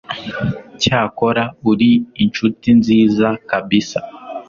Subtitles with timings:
[0.81, 1.91] cyakora uri
[2.23, 3.99] inshuti nziza kabisa